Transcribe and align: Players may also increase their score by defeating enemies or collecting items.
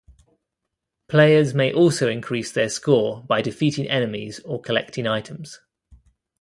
Players 1.09 1.53
may 1.53 1.71
also 1.71 2.09
increase 2.09 2.51
their 2.51 2.69
score 2.69 3.21
by 3.21 3.43
defeating 3.43 3.87
enemies 3.87 4.39
or 4.39 4.59
collecting 4.59 5.05
items. 5.05 5.59